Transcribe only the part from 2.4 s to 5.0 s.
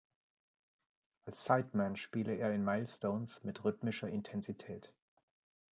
in "Milestones" mit rhythmischer Intensität.